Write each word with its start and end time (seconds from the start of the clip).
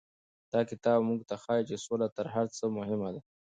دا 0.53 0.61
کتاب 0.69 0.99
موږ 1.09 1.19
ته 1.29 1.35
ښيي 1.43 1.63
چې 1.69 1.75
سوله 1.85 2.07
تر 2.17 2.25
هر 2.35 2.45
څه 2.57 2.63
مهمه 2.77 3.09
ده. 3.13 3.21